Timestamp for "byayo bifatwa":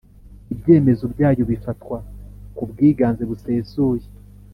1.13-1.97